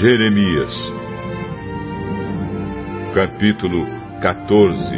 [0.00, 0.72] Jeremias,
[3.14, 3.84] capítulo
[4.22, 4.96] 14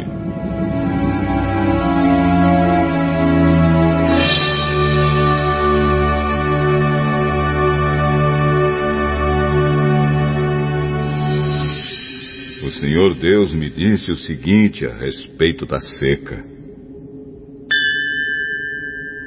[12.63, 16.41] O Senhor Deus me disse o seguinte a respeito da seca.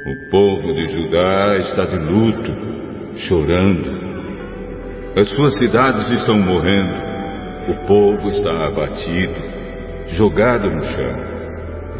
[0.06, 4.05] O povo de Judá está de luto, chorando.
[5.16, 7.16] As suas cidades estão morrendo.
[7.70, 9.34] O povo está abatido,
[10.08, 11.16] jogado no chão.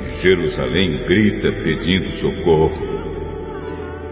[0.01, 2.77] E Jerusalém grita pedindo socorro.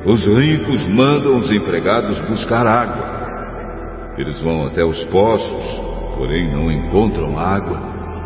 [0.07, 4.15] Os ricos mandam os empregados buscar água.
[4.17, 5.83] Eles vão até os poços,
[6.17, 7.79] porém não encontram água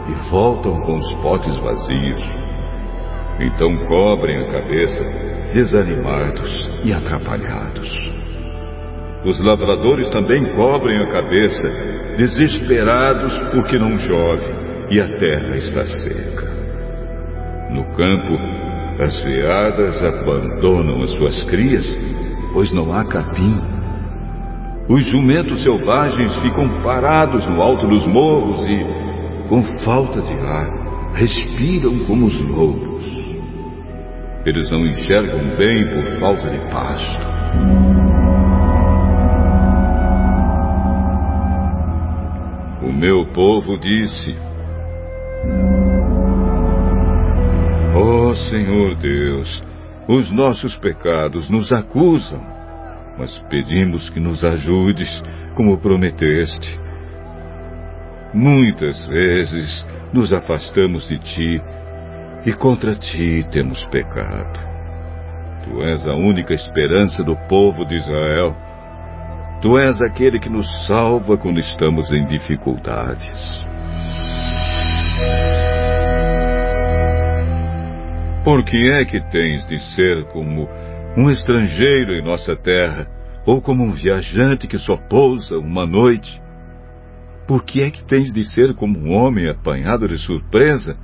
[0.06, 2.22] e voltam com os potes vazios.
[3.40, 5.04] Então cobrem a cabeça,
[5.52, 8.17] desanimados e atrapalhados.
[9.24, 11.68] Os lavradores também cobrem a cabeça,
[12.16, 14.46] desesperados porque não chove
[14.90, 16.52] e a terra está seca.
[17.70, 18.38] No campo,
[19.02, 21.86] as veadas abandonam as suas crias,
[22.52, 23.60] pois não há capim.
[24.88, 31.98] Os jumentos selvagens ficam parados no alto dos morros e, com falta de ar, respiram
[32.06, 33.06] como os lobos.
[34.46, 37.97] Eles não enxergam bem por falta de pasto.
[42.98, 44.36] Meu povo disse:
[47.94, 49.62] Ó oh, Senhor Deus,
[50.08, 52.44] os nossos pecados nos acusam,
[53.16, 55.08] mas pedimos que nos ajudes,
[55.54, 56.78] como prometeste.
[58.34, 61.62] Muitas vezes nos afastamos de ti
[62.44, 64.58] e contra ti temos pecado.
[65.64, 68.56] Tu és a única esperança do povo de Israel
[69.60, 73.66] Tu és aquele que nos salva quando estamos em dificuldades.
[78.44, 80.68] Por que é que tens de ser como
[81.16, 83.08] um estrangeiro em nossa terra,
[83.44, 86.40] ou como um viajante que só pousa uma noite?
[87.48, 90.96] Por que é que tens de ser como um homem apanhado de surpresa,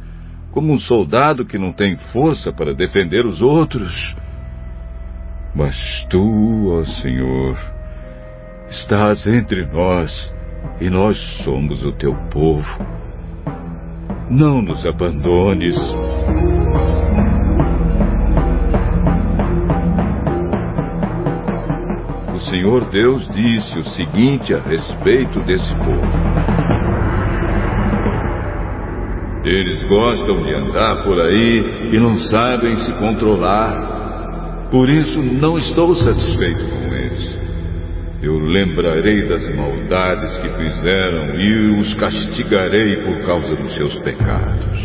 [0.53, 4.15] como um soldado que não tem força para defender os outros?
[5.57, 5.77] Mas
[6.09, 7.74] tu, ó Senhor,
[8.75, 10.35] Estás entre nós
[10.81, 12.67] e nós somos o teu povo.
[14.29, 15.79] Não nos abandones.
[22.35, 26.11] O Senhor Deus disse o seguinte a respeito desse povo.
[29.45, 34.69] Eles gostam de andar por aí e não sabem se controlar.
[34.73, 37.44] Por isso não estou satisfeito com eles.
[38.25, 44.81] Eu lembrarei das maldades que fizeram e os castigarei por causa dos seus pecados.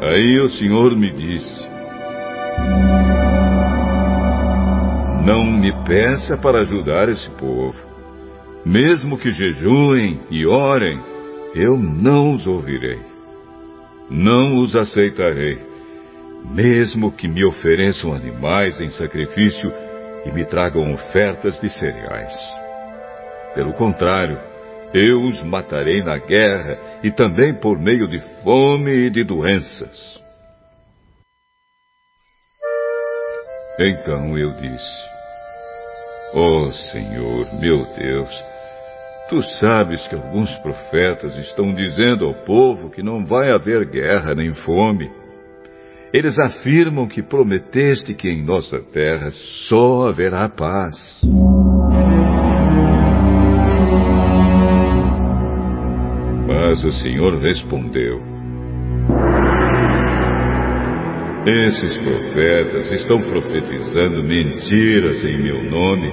[0.00, 1.68] Aí o Senhor me disse:
[5.26, 7.76] Não me peça para ajudar esse povo.
[8.64, 10.98] Mesmo que jejuem e orem,
[11.54, 13.00] eu não os ouvirei.
[14.08, 15.73] Não os aceitarei
[16.44, 19.72] mesmo que me ofereçam animais em sacrifício
[20.26, 22.32] e me tragam ofertas de cereais.
[23.54, 24.38] Pelo contrário,
[24.92, 30.22] eu os matarei na guerra e também por meio de fome e de doenças.
[33.78, 35.04] Então eu disse:
[36.34, 38.44] Ó oh, Senhor, meu Deus,
[39.28, 44.54] tu sabes que alguns profetas estão dizendo ao povo que não vai haver guerra nem
[44.54, 45.10] fome
[46.14, 49.32] eles afirmam que prometeste que em nossa terra
[49.68, 50.94] só haverá paz.
[56.46, 58.20] Mas o Senhor respondeu:
[61.46, 66.12] Esses profetas estão profetizando mentiras em meu nome.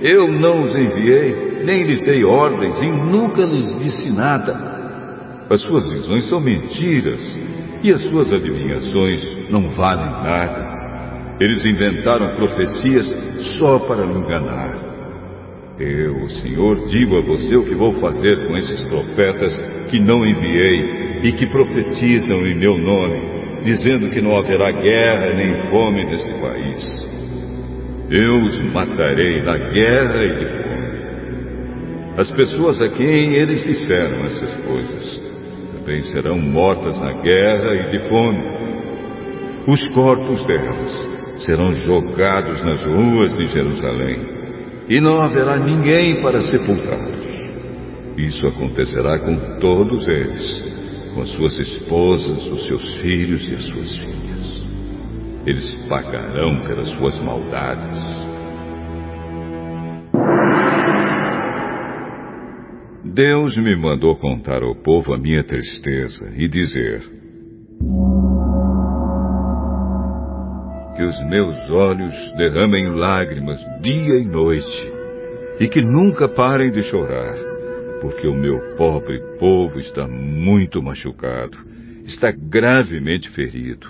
[0.00, 4.52] Eu não os enviei, nem lhes dei ordens e nunca lhes disse nada.
[5.50, 7.20] As suas visões são mentiras
[7.84, 11.36] e as suas adivinhações não valem nada.
[11.38, 13.06] Eles inventaram profecias
[13.58, 14.82] só para me enganar.
[15.78, 19.54] Eu, o Senhor, digo a você o que vou fazer com esses profetas
[19.90, 25.70] que não enviei e que profetizam em meu nome, dizendo que não haverá guerra nem
[25.70, 27.02] fome neste país.
[28.08, 30.64] Eu os matarei na guerra e de fome.
[32.16, 35.23] As pessoas a quem eles disseram essas coisas
[35.84, 38.42] também serão mortas na guerra e de fome.
[39.68, 44.16] Os corpos delas serão jogados nas ruas de Jerusalém,
[44.88, 47.22] e não haverá ninguém para sepultá-los.
[48.16, 50.64] Isso acontecerá com todos eles,
[51.14, 54.66] com as suas esposas, os seus filhos e as suas filhas.
[55.46, 58.33] Eles pagarão pelas suas maldades.
[63.04, 67.00] Deus me mandou contar ao povo a minha tristeza e dizer:
[70.96, 74.92] Que os meus olhos derramem lágrimas dia e noite
[75.60, 77.36] e que nunca parem de chorar,
[78.00, 81.58] porque o meu pobre povo está muito machucado,
[82.06, 83.86] está gravemente ferido.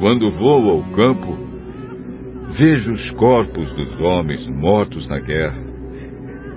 [0.00, 1.38] Quando vou ao campo,
[2.58, 5.69] vejo os corpos dos homens mortos na guerra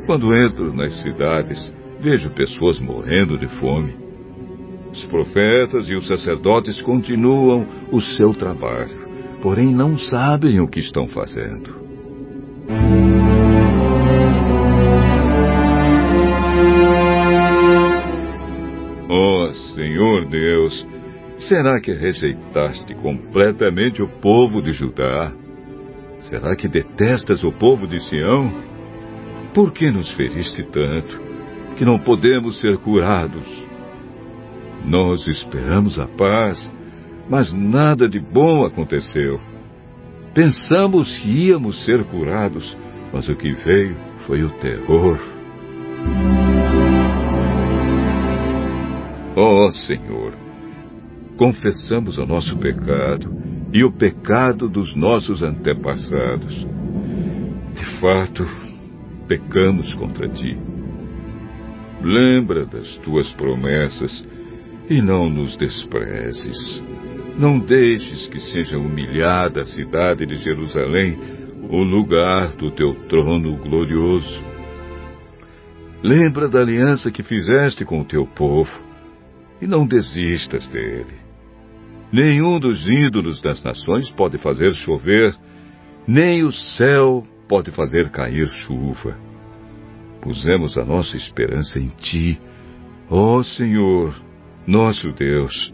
[0.05, 3.95] quando entro nas cidades, vejo pessoas morrendo de fome.
[4.91, 8.95] Os profetas e os sacerdotes continuam o seu trabalho,
[9.41, 11.81] porém não sabem o que estão fazendo.
[19.09, 20.85] Oh, Senhor Deus,
[21.39, 25.31] será que rejeitaste completamente o povo de Judá?
[26.29, 28.72] Será que detestas o povo de Sião?
[29.53, 31.19] Por que nos feriste tanto,
[31.77, 33.45] que não podemos ser curados?
[34.83, 36.73] Nós esperamos a paz,
[37.29, 39.39] mas nada de bom aconteceu.
[40.33, 42.75] Pensamos que íamos ser curados,
[43.13, 43.95] mas o que veio
[44.25, 45.19] foi o terror.
[49.35, 50.33] Ó oh, Senhor,
[51.37, 53.31] confessamos o nosso pecado
[53.71, 56.67] e o pecado dos nossos antepassados.
[57.73, 58.62] De fato,
[59.27, 60.57] pecamos contra ti.
[62.01, 64.25] Lembra das tuas promessas
[64.89, 66.83] e não nos desprezes.
[67.37, 71.17] Não deixes que seja humilhada a cidade de Jerusalém,
[71.69, 74.43] o lugar do teu trono glorioso.
[76.03, 78.71] Lembra da aliança que fizeste com o teu povo
[79.61, 81.23] e não desistas dele.
[82.11, 85.33] Nenhum dos ídolos das nações pode fazer chover,
[86.05, 89.17] nem o céu pode fazer cair chuva.
[90.21, 92.39] Pusemos a nossa esperança em Ti,
[93.09, 94.15] ó Senhor,
[94.65, 95.73] nosso Deus,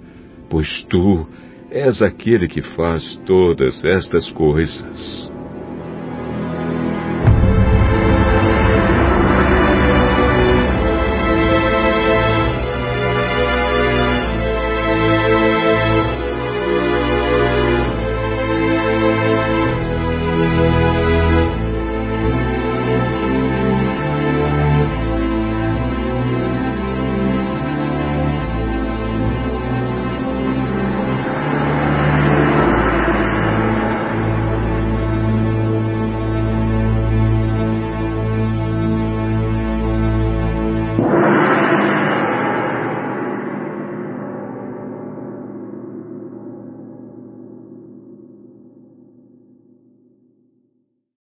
[0.50, 1.28] pois Tu
[1.72, 5.29] és aquele que faz todas estas coisas.